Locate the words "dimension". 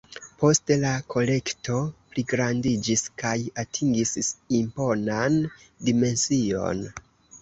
5.91-6.83